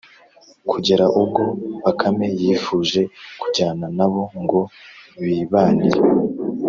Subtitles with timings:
[0.69, 1.43] kugera ubwo
[1.83, 3.01] bakame yifuje
[3.39, 4.61] kujyana na bo ngo
[5.23, 6.01] bibanire